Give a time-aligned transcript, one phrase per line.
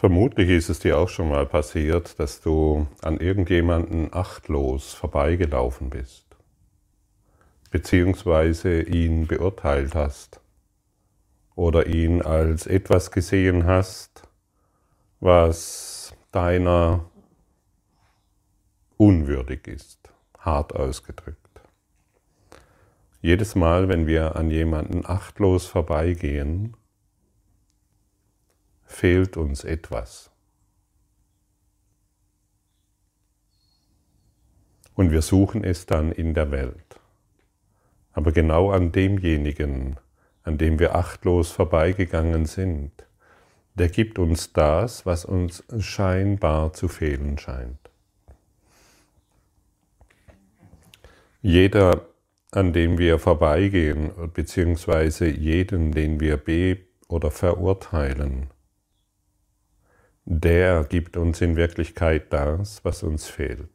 [0.00, 6.24] Vermutlich ist es dir auch schon mal passiert, dass du an irgendjemanden achtlos vorbeigelaufen bist,
[7.70, 10.40] beziehungsweise ihn beurteilt hast
[11.54, 14.26] oder ihn als etwas gesehen hast,
[15.20, 17.04] was deiner
[18.96, 21.60] unwürdig ist, hart ausgedrückt.
[23.20, 26.74] Jedes Mal, wenn wir an jemanden achtlos vorbeigehen,
[28.90, 30.30] fehlt uns etwas.
[34.94, 37.00] Und wir suchen es dann in der Welt.
[38.12, 39.96] Aber genau an demjenigen,
[40.42, 42.92] an dem wir achtlos vorbeigegangen sind,
[43.74, 47.78] der gibt uns das, was uns scheinbar zu fehlen scheint.
[51.40, 52.06] Jeder,
[52.50, 58.50] an dem wir vorbeigehen, beziehungsweise jeden, den wir be- oder verurteilen,
[60.24, 63.70] der gibt uns in Wirklichkeit das, was uns fehlt.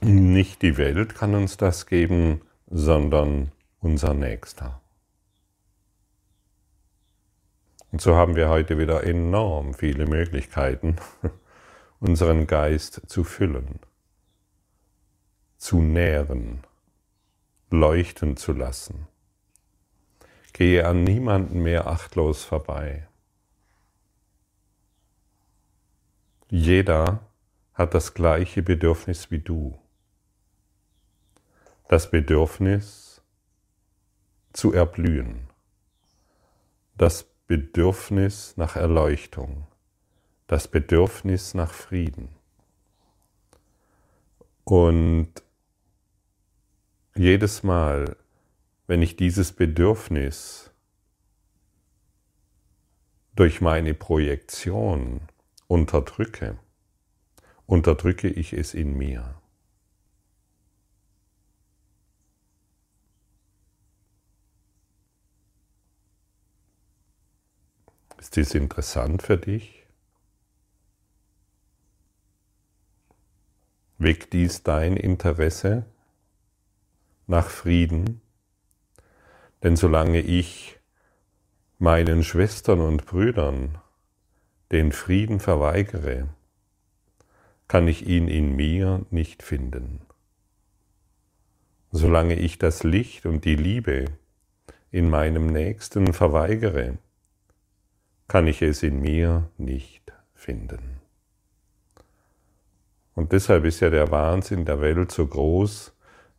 [0.00, 4.80] Nicht die Welt kann uns das geben, sondern unser Nächster.
[7.90, 10.96] Und so haben wir heute wieder enorm viele Möglichkeiten,
[12.00, 13.78] unseren Geist zu füllen,
[15.58, 16.64] zu nähren,
[17.70, 19.06] leuchten zu lassen.
[20.52, 23.06] Gehe an niemanden mehr achtlos vorbei.
[26.56, 27.18] Jeder
[27.72, 29.76] hat das gleiche Bedürfnis wie du.
[31.88, 33.22] Das Bedürfnis
[34.52, 35.48] zu erblühen.
[36.96, 39.66] Das Bedürfnis nach Erleuchtung.
[40.46, 42.28] Das Bedürfnis nach Frieden.
[44.62, 45.32] Und
[47.16, 48.16] jedes Mal,
[48.86, 50.70] wenn ich dieses Bedürfnis
[53.34, 55.20] durch meine Projektion
[55.74, 56.56] unterdrücke,
[57.66, 59.34] unterdrücke ich es in mir.
[68.18, 69.84] Ist dies interessant für dich?
[73.98, 75.86] Weckt dies dein Interesse
[77.26, 78.20] nach Frieden?
[79.64, 80.78] Denn solange ich
[81.80, 83.80] meinen Schwestern und Brüdern
[84.72, 86.28] den Frieden verweigere,
[87.68, 90.00] kann ich ihn in mir nicht finden.
[91.90, 94.06] Solange ich das Licht und die Liebe
[94.90, 96.98] in meinem Nächsten verweigere,
[98.28, 101.00] kann ich es in mir nicht finden.
[103.14, 105.92] Und deshalb ist ja der Wahnsinn der Welt so groß,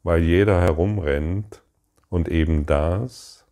[0.03, 1.63] weil jeder herumrennt
[2.09, 3.45] und eben das,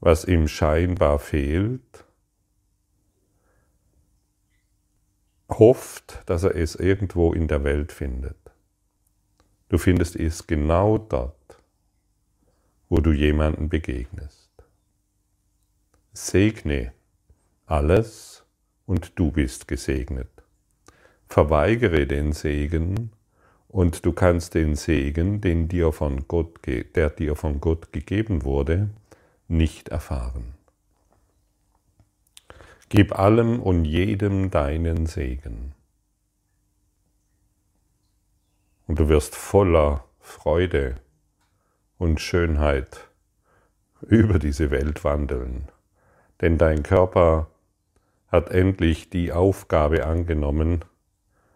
[0.00, 2.04] was ihm scheinbar fehlt,
[5.50, 8.36] hofft, dass er es irgendwo in der Welt findet.
[9.68, 11.62] Du findest es genau dort,
[12.88, 14.50] wo du jemanden begegnest.
[16.12, 16.92] Segne
[17.66, 18.44] alles
[18.86, 20.30] und du bist gesegnet.
[21.26, 23.10] Verweigere den Segen
[23.68, 28.90] und du kannst den Segen, den dir von Gott, der dir von Gott gegeben wurde,
[29.48, 30.53] nicht erfahren.
[32.96, 35.74] Gib allem und jedem deinen Segen.
[38.86, 40.94] Und du wirst voller Freude
[41.98, 43.08] und Schönheit
[44.00, 45.72] über diese Welt wandeln.
[46.40, 47.50] Denn dein Körper
[48.28, 50.84] hat endlich die Aufgabe angenommen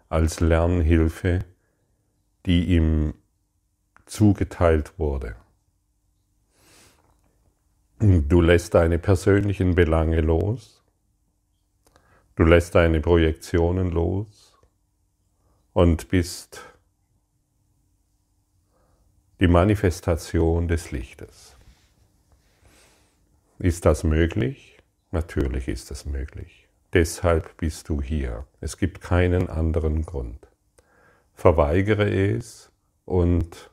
[0.08, 1.44] als Lernhilfe,
[2.46, 3.14] die ihm
[4.06, 5.36] zugeteilt wurde.
[8.00, 10.77] Du lässt deine persönlichen Belange los
[12.38, 14.56] Du lässt deine Projektionen los
[15.72, 16.60] und bist
[19.40, 21.56] die Manifestation des Lichtes.
[23.58, 24.78] Ist das möglich?
[25.10, 26.68] Natürlich ist das möglich.
[26.92, 28.46] Deshalb bist du hier.
[28.60, 30.46] Es gibt keinen anderen Grund.
[31.34, 32.70] Verweigere es
[33.04, 33.68] und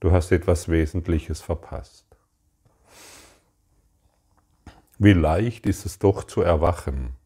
[0.00, 2.04] du hast etwas Wesentliches verpasst.
[4.98, 7.16] Wie leicht ist es doch zu erwachen,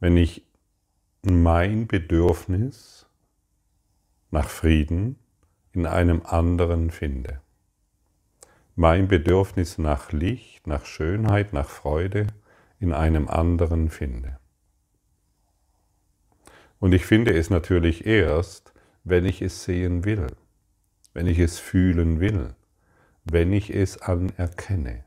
[0.00, 0.44] wenn ich
[1.22, 3.06] mein Bedürfnis
[4.30, 5.18] nach Frieden
[5.72, 7.40] in einem anderen finde.
[8.74, 12.26] Mein Bedürfnis nach Licht, nach Schönheit, nach Freude
[12.78, 14.38] in einem anderen finde.
[16.78, 20.26] Und ich finde es natürlich erst, wenn ich es sehen will,
[21.14, 22.54] wenn ich es fühlen will,
[23.24, 25.05] wenn ich es anerkenne.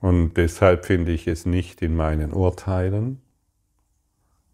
[0.00, 3.20] Und deshalb finde ich es nicht in meinen Urteilen,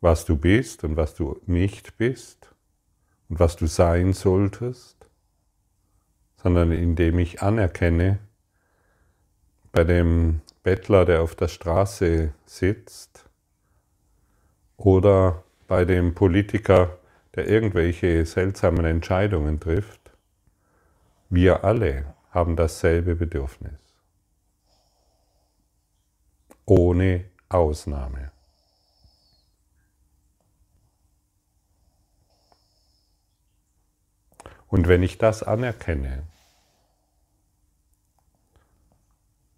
[0.00, 2.54] was du bist und was du nicht bist
[3.28, 5.08] und was du sein solltest,
[6.42, 8.18] sondern indem ich anerkenne,
[9.72, 13.28] bei dem Bettler, der auf der Straße sitzt,
[14.76, 16.98] oder bei dem Politiker,
[17.34, 20.12] der irgendwelche seltsamen Entscheidungen trifft,
[21.30, 23.83] wir alle haben dasselbe Bedürfnis.
[26.66, 28.32] Ohne Ausnahme.
[34.68, 36.24] Und wenn ich das anerkenne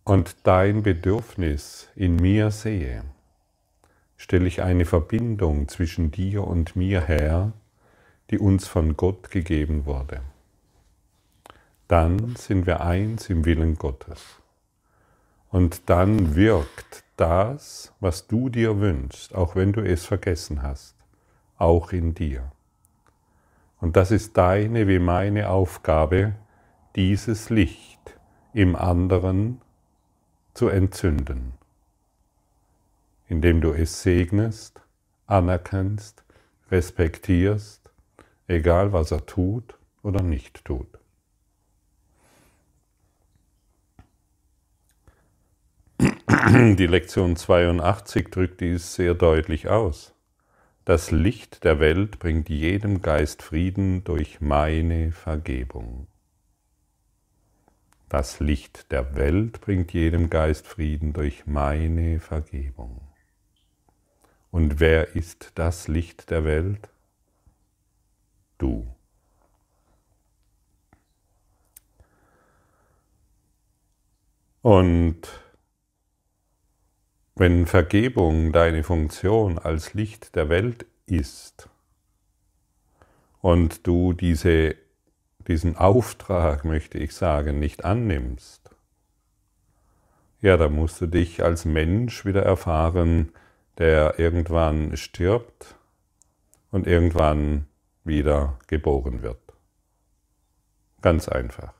[0.04, 3.02] und dein Bedürfnis in mir sehe,
[4.16, 7.52] stelle ich eine Verbindung zwischen dir und mir her,
[8.30, 10.22] die uns von Gott gegeben wurde.
[11.88, 14.42] Dann sind wir eins im Willen Gottes.
[15.56, 20.94] Und dann wirkt das, was du dir wünschst, auch wenn du es vergessen hast,
[21.56, 22.52] auch in dir.
[23.80, 26.34] Und das ist deine wie meine Aufgabe,
[26.94, 28.18] dieses Licht
[28.52, 29.62] im anderen
[30.52, 31.54] zu entzünden,
[33.26, 34.82] indem du es segnest,
[35.26, 36.22] anerkennst,
[36.70, 37.80] respektierst,
[38.46, 40.98] egal was er tut oder nicht tut.
[46.76, 50.14] Die Lektion 82 drückt dies sehr deutlich aus.
[50.84, 56.08] Das Licht der Welt bringt jedem Geist Frieden durch meine Vergebung.
[58.08, 63.00] Das Licht der Welt bringt jedem Geist Frieden durch meine Vergebung.
[64.50, 66.88] Und wer ist das Licht der Welt?
[68.58, 68.86] Du.
[74.60, 75.45] Und
[77.36, 81.68] wenn Vergebung deine Funktion als Licht der Welt ist
[83.42, 84.74] und du diese,
[85.46, 88.70] diesen Auftrag, möchte ich sagen, nicht annimmst,
[90.40, 93.32] ja, dann musst du dich als Mensch wieder erfahren,
[93.78, 95.76] der irgendwann stirbt
[96.70, 97.66] und irgendwann
[98.04, 99.40] wieder geboren wird.
[101.02, 101.74] Ganz einfach.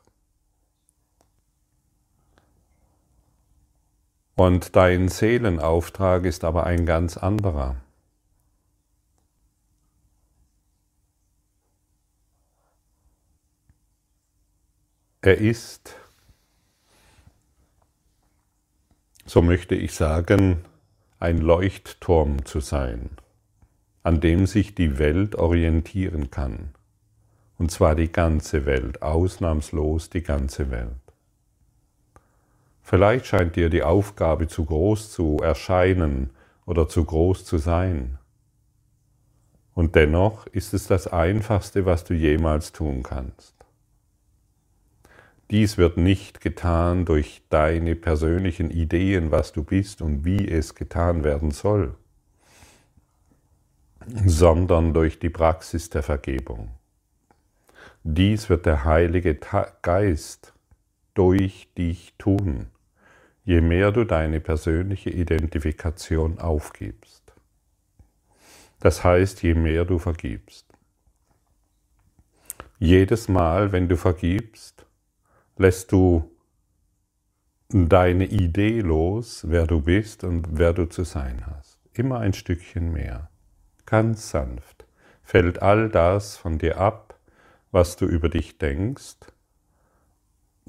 [4.39, 7.77] Und dein Seelenauftrag ist aber ein ganz anderer.
[15.23, 15.97] Er ist,
[19.25, 20.65] so möchte ich sagen,
[21.19, 23.09] ein Leuchtturm zu sein,
[24.03, 26.75] an dem sich die Welt orientieren kann.
[27.57, 31.06] Und zwar die ganze Welt, ausnahmslos die ganze Welt.
[32.89, 36.31] Vielleicht scheint dir die Aufgabe zu groß zu erscheinen
[36.67, 38.19] oder zu groß zu sein.
[39.75, 43.57] Und dennoch ist es das Einfachste, was du jemals tun kannst.
[45.51, 51.25] Dies wird nicht getan durch deine persönlichen Ideen, was du bist und wie es getan
[51.25, 51.93] werden soll,
[54.25, 56.71] sondern durch die Praxis der Vergebung.
[58.05, 59.37] Dies wird der Heilige
[59.83, 60.55] Geist
[61.15, 62.69] durch dich tun
[63.47, 67.33] je mehr du deine persönliche Identifikation aufgibst.
[68.81, 70.67] Das heißt, je mehr du vergibst.
[72.79, 74.85] Jedes Mal, wenn du vergibst,
[75.57, 76.31] lässt du
[77.69, 81.79] deine Idee los, wer du bist und wer du zu sein hast.
[81.95, 83.31] Immer ein Stückchen mehr.
[83.87, 84.87] Ganz sanft
[85.23, 87.19] fällt all das von dir ab,
[87.71, 89.17] was du über dich denkst,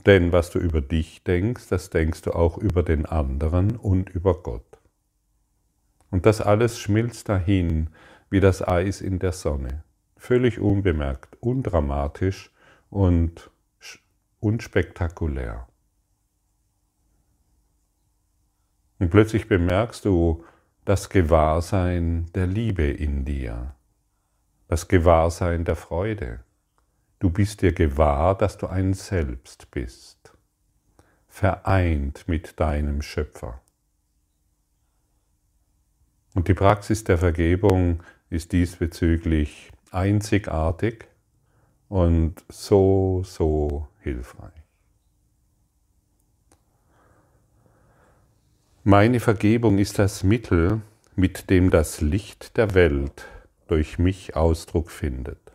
[0.06, 4.42] denn was du über dich denkst, das denkst du auch über den anderen und über
[4.42, 4.80] Gott.
[6.10, 7.90] Und das alles schmilzt dahin
[8.30, 9.84] wie das Eis in der Sonne,
[10.16, 12.52] völlig unbemerkt, undramatisch
[12.90, 13.50] und
[14.40, 15.68] unspektakulär.
[19.00, 20.44] Und plötzlich bemerkst du
[20.86, 23.76] das Gewahrsein der Liebe in dir,
[24.68, 26.40] das Gewahrsein der Freude,
[27.20, 30.34] Du bist dir gewahr, dass du ein Selbst bist,
[31.28, 33.62] vereint mit deinem Schöpfer.
[36.36, 41.08] Und die Praxis der Vergebung ist diesbezüglich einzigartig
[41.90, 44.52] und so, so hilfreich.
[48.84, 50.82] Meine Vergebung ist das Mittel,
[51.16, 53.26] mit dem das Licht der Welt
[53.68, 55.47] durch mich Ausdruck findet.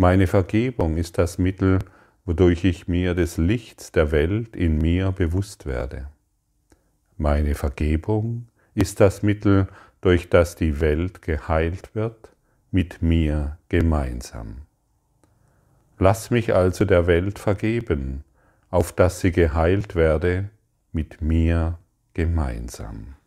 [0.00, 1.80] Meine Vergebung ist das Mittel,
[2.24, 6.06] wodurch ich mir des Lichts der Welt in mir bewusst werde.
[7.16, 9.66] Meine Vergebung ist das Mittel,
[10.00, 12.30] durch das die Welt geheilt wird,
[12.70, 14.58] mit mir gemeinsam.
[15.98, 18.22] Lass mich also der Welt vergeben,
[18.70, 20.50] auf dass sie geheilt werde,
[20.92, 21.76] mit mir
[22.14, 23.17] gemeinsam.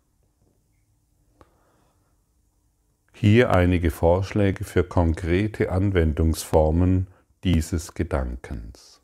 [3.24, 7.06] Hier einige Vorschläge für konkrete Anwendungsformen
[7.44, 9.00] dieses Gedankens.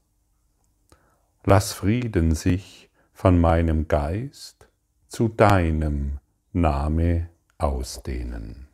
[1.44, 4.70] Lass Frieden sich von meinem Geist
[5.08, 6.18] zu deinem
[6.52, 8.68] Name ausdehnen.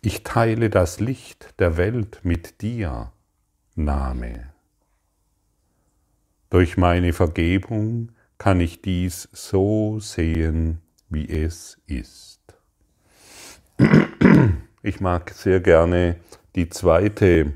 [0.00, 3.10] Ich teile das Licht der Welt mit dir,
[3.74, 4.52] Name.
[6.50, 12.31] Durch meine Vergebung kann ich dies so sehen, wie es ist.
[14.82, 16.16] Ich mag sehr gerne
[16.54, 17.52] die zweite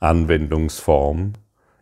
[0.00, 1.34] Anwendungsform.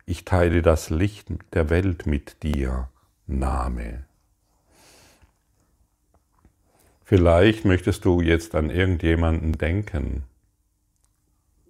[0.05, 2.89] Ich teile das Licht der Welt mit dir,
[3.27, 4.03] Name.
[7.03, 10.23] Vielleicht möchtest du jetzt an irgendjemanden denken,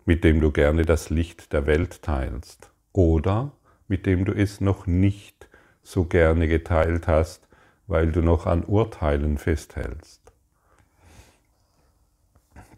[0.06, 3.52] mit dem du gerne das Licht der Welt teilst oder
[3.88, 5.50] mit dem du es noch nicht
[5.84, 7.48] so gerne geteilt hast,
[7.88, 10.21] weil du noch an Urteilen festhältst.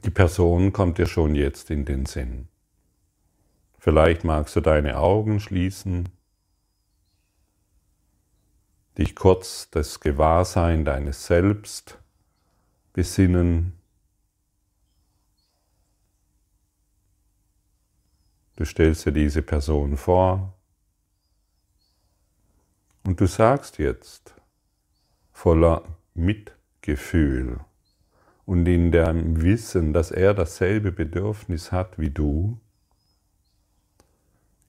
[0.03, 2.49] Die Person kommt dir schon jetzt in den Sinn.
[3.79, 6.09] Vielleicht magst du deine Augen schließen,
[8.97, 11.99] dich kurz das Gewahrsein deines Selbst
[12.91, 13.79] besinnen.
[18.57, 20.53] Du stellst dir diese Person vor
[23.05, 24.33] und du sagst jetzt
[25.31, 25.83] voller
[26.13, 27.61] Mitgefühl
[28.45, 32.59] und in dem Wissen, dass er dasselbe Bedürfnis hat wie du,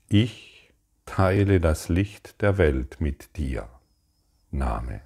[0.09, 0.73] ich
[1.07, 3.69] teile das Licht der Welt mit dir.
[4.50, 5.00] Name.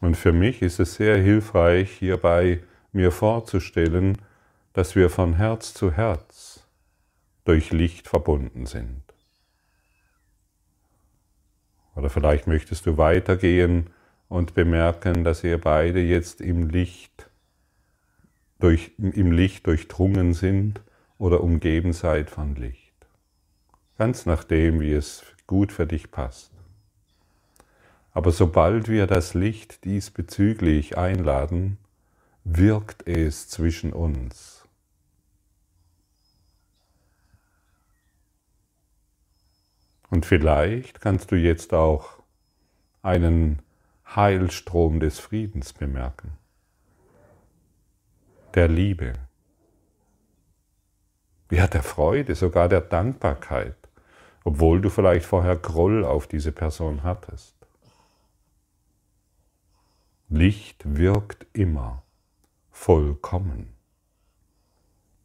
[0.00, 2.60] Und für mich ist es sehr hilfreich, hierbei
[2.92, 4.18] mir vorzustellen,
[4.72, 6.66] dass wir von Herz zu Herz
[7.44, 9.02] durch Licht verbunden sind.
[11.94, 13.90] Oder vielleicht möchtest du weitergehen
[14.28, 17.28] und bemerken, dass ihr beide jetzt im Licht,
[18.60, 20.80] durch, im Licht durchdrungen sind
[21.18, 22.94] oder umgeben seid von Licht.
[23.98, 26.50] Ganz nachdem, wie es gut für dich passt.
[28.14, 31.78] Aber sobald wir das Licht diesbezüglich einladen,
[32.44, 34.61] wirkt es zwischen uns.
[40.12, 42.18] Und vielleicht kannst du jetzt auch
[43.00, 43.62] einen
[44.04, 46.32] Heilstrom des Friedens bemerken,
[48.52, 49.14] der Liebe,
[51.50, 53.74] ja der Freude, sogar der Dankbarkeit,
[54.44, 57.56] obwohl du vielleicht vorher Groll auf diese Person hattest.
[60.28, 62.02] Licht wirkt immer
[62.70, 63.72] vollkommen,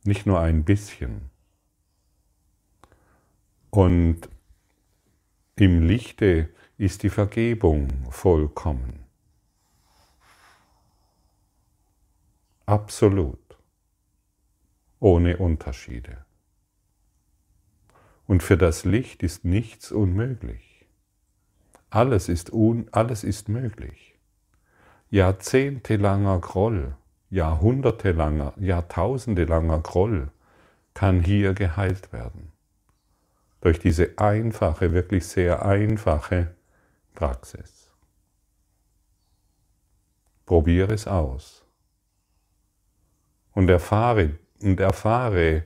[0.05, 1.29] nicht nur ein bisschen.
[3.69, 4.29] Und
[5.57, 9.05] im Lichte ist die Vergebung vollkommen.
[12.65, 13.57] Absolut.
[14.99, 16.25] Ohne Unterschiede.
[18.25, 20.85] Und für das Licht ist nichts unmöglich.
[21.89, 24.17] Alles ist, un, alles ist möglich
[25.09, 26.95] jahrzehntelanger Groll,
[27.29, 30.31] jahrhundertelanger, jahrtausendelanger Groll
[30.93, 32.51] kann hier geheilt werden.
[33.61, 36.55] Durch diese einfache, wirklich sehr einfache
[37.15, 37.91] Praxis.
[40.45, 41.65] Probiere es aus
[43.53, 45.63] und erfahre, und erfahre,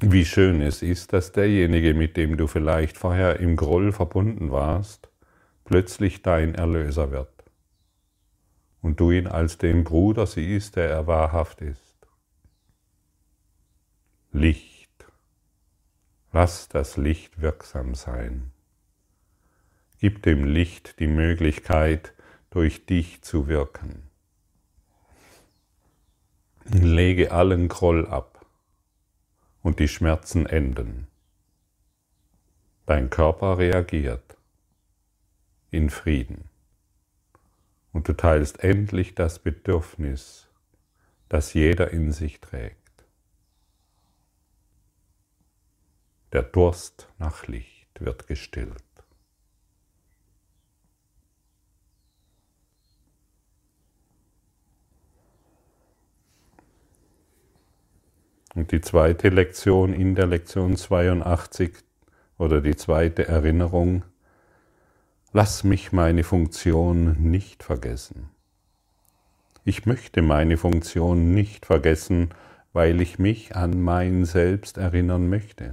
[0.00, 5.10] wie schön es ist, dass derjenige, mit dem du vielleicht vorher im Groll verbunden warst,
[5.64, 7.28] plötzlich dein Erlöser wird
[8.82, 11.96] und du ihn als den Bruder siehst, der er wahrhaft ist.
[14.32, 14.69] Licht.
[16.32, 18.52] Lass das Licht wirksam sein.
[19.98, 22.14] Gib dem Licht die Möglichkeit,
[22.50, 24.02] durch dich zu wirken.
[26.64, 28.44] Lege allen Groll ab
[29.62, 31.06] und die Schmerzen enden.
[32.86, 34.36] Dein Körper reagiert
[35.70, 36.48] in Frieden
[37.92, 40.48] und du teilst endlich das Bedürfnis,
[41.28, 42.79] das jeder in sich trägt.
[46.32, 48.84] Der Durst nach Licht wird gestillt.
[58.54, 61.72] Und die zweite Lektion in der Lektion 82
[62.38, 64.04] oder die zweite Erinnerung,
[65.32, 68.30] lass mich meine Funktion nicht vergessen.
[69.64, 72.30] Ich möchte meine Funktion nicht vergessen,
[72.72, 75.72] weil ich mich an mein Selbst erinnern möchte.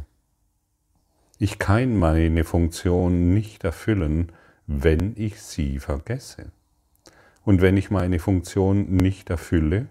[1.39, 4.31] Ich kann meine Funktion nicht erfüllen,
[4.65, 6.51] wenn ich sie vergesse.
[7.43, 9.87] Und wenn ich meine Funktion nicht erfülle,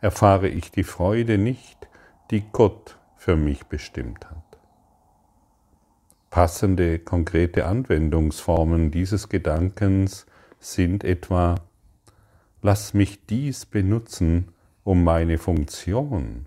[0.00, 1.88] erfahre ich die Freude nicht,
[2.30, 4.36] die Gott für mich bestimmt hat.
[6.30, 10.26] Passende, konkrete Anwendungsformen dieses Gedankens
[10.60, 11.56] sind etwa,
[12.62, 14.48] lass mich dies benutzen,
[14.84, 16.46] um meine Funktion,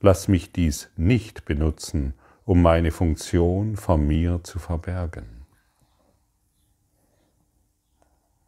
[0.00, 5.46] lass mich dies nicht benutzen, um meine Funktion vor mir zu verbergen.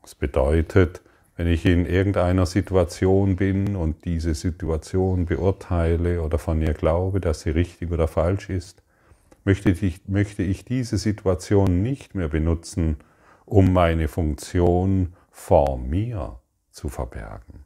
[0.02, 1.02] Das bedeutet,
[1.36, 7.40] wenn ich in irgendeiner Situation bin und diese Situation beurteile oder von ihr glaube, dass
[7.40, 8.82] sie richtig oder falsch ist,
[9.44, 12.98] möchte ich, möchte ich diese Situation nicht mehr benutzen,
[13.46, 17.64] um meine Funktion vor mir zu verbergen.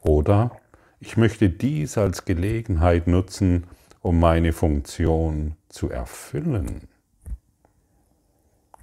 [0.00, 0.52] Oder
[1.00, 3.64] ich möchte dies als Gelegenheit nutzen,
[4.04, 6.88] um meine Funktion zu erfüllen.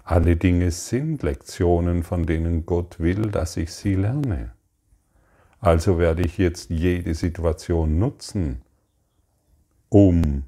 [0.04, 4.51] Alle Dinge sind Lektionen, von denen Gott will, dass ich sie lerne.
[5.60, 8.63] Also werde ich jetzt jede Situation nutzen,
[9.90, 10.46] um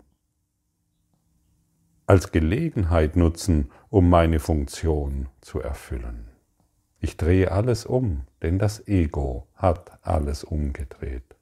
[2.07, 6.29] als Gelegenheit nutzen, um meine Funktion zu erfüllen.
[6.99, 11.35] Ich drehe alles um, denn das Ego hat alles umgedreht.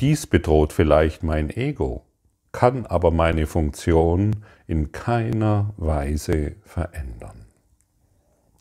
[0.00, 2.06] Dies bedroht vielleicht mein Ego,
[2.52, 7.44] kann aber meine Funktion in keiner Weise verändern.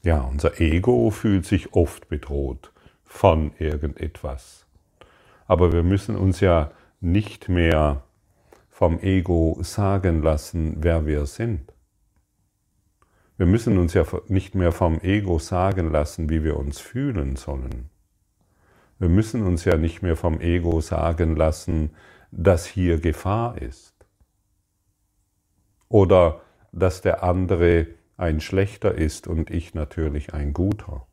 [0.03, 2.73] Ja, unser Ego fühlt sich oft bedroht
[3.05, 4.65] von irgendetwas.
[5.47, 8.03] Aber wir müssen uns ja nicht mehr
[8.69, 11.73] vom Ego sagen lassen, wer wir sind.
[13.37, 17.89] Wir müssen uns ja nicht mehr vom Ego sagen lassen, wie wir uns fühlen sollen.
[18.99, 21.91] Wir müssen uns ja nicht mehr vom Ego sagen lassen,
[22.31, 23.93] dass hier Gefahr ist.
[25.87, 31.07] Oder dass der andere ein schlechter ist und ich natürlich ein guter.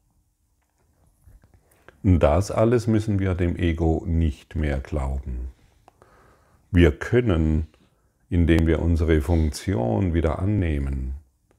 [2.02, 5.48] Das alles müssen wir dem Ego nicht mehr glauben.
[6.72, 7.68] Wir können,
[8.28, 11.14] indem wir unsere Funktion wieder annehmen,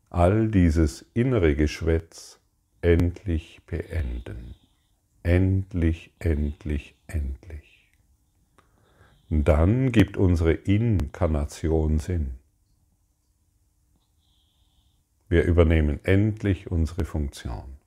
[0.10, 2.40] all dieses innere Geschwätz
[2.82, 4.56] endlich beenden.
[5.28, 7.78] Endlich, endlich, endlich
[9.30, 12.36] dann gibt unsere Inkarnation Sinn.
[15.28, 17.78] Wir übernehmen endlich unsere Funktion.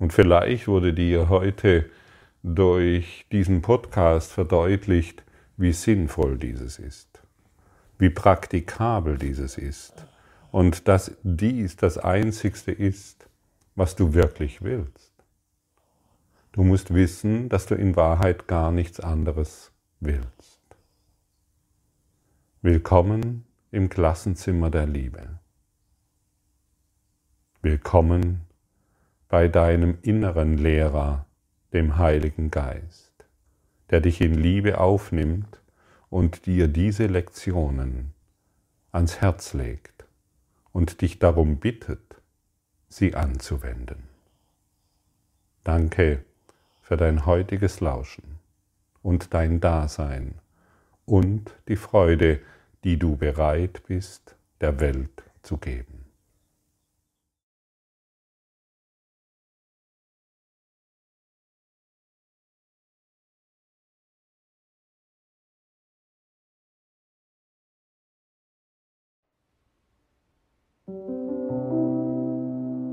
[0.00, 1.88] Und vielleicht wurde dir heute
[2.42, 5.22] durch diesen Podcast verdeutlicht,
[5.56, 7.22] wie sinnvoll dieses ist,
[7.98, 10.06] wie praktikabel dieses ist
[10.50, 13.29] und dass dies das Einzigste ist,
[13.80, 15.24] was du wirklich willst.
[16.52, 20.60] Du musst wissen, dass du in Wahrheit gar nichts anderes willst.
[22.60, 25.38] Willkommen im Klassenzimmer der Liebe.
[27.62, 28.42] Willkommen
[29.30, 31.24] bei deinem inneren Lehrer,
[31.72, 33.24] dem Heiligen Geist,
[33.88, 35.62] der dich in Liebe aufnimmt
[36.10, 38.12] und dir diese Lektionen
[38.92, 40.04] ans Herz legt
[40.70, 42.09] und dich darum bittet,
[42.90, 44.02] sie anzuwenden.
[45.64, 46.24] Danke
[46.82, 48.38] für dein heutiges Lauschen
[49.02, 50.34] und dein Dasein
[51.06, 52.40] und die Freude,
[52.84, 55.99] die du bereit bist, der Welt zu geben.